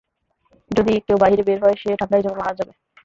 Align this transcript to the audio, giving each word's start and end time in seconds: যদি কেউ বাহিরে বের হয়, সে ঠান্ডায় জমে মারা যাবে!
যদি 0.71 0.93
কেউ 1.05 1.17
বাহিরে 1.19 1.43
বের 1.47 1.59
হয়, 1.63 1.77
সে 1.81 1.89
ঠান্ডায় 1.99 2.23
জমে 2.23 2.37
মারা 2.39 2.53
যাবে! 2.59 2.73